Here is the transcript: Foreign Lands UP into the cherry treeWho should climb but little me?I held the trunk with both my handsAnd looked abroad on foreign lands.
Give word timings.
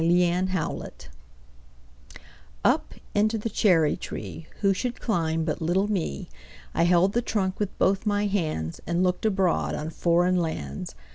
Foreign 0.01 0.19
Lands 0.49 1.09
UP 2.65 2.93
into 3.13 3.37
the 3.37 3.51
cherry 3.51 3.95
treeWho 3.95 4.73
should 4.75 4.99
climb 4.99 5.45
but 5.45 5.61
little 5.61 5.87
me?I 5.91 6.85
held 6.85 7.13
the 7.13 7.21
trunk 7.21 7.59
with 7.59 7.77
both 7.77 8.07
my 8.07 8.27
handsAnd 8.27 9.03
looked 9.03 9.27
abroad 9.27 9.75
on 9.75 9.91
foreign 9.91 10.37
lands. 10.37 10.95